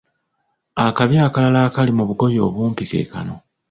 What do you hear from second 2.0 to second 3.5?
bugoye obumpi keekano